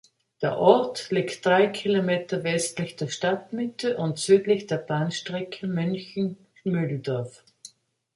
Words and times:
Der 0.41 0.57
Ort 0.57 1.11
liegt 1.11 1.45
drei 1.45 1.67
Kilometer 1.67 2.43
westlich 2.43 2.95
der 2.95 3.09
Stadtmitte 3.09 3.97
und 3.97 4.17
südlich 4.17 4.65
der 4.65 4.77
Bahnstrecke 4.77 5.67
München–Mühldorf. 5.67 7.43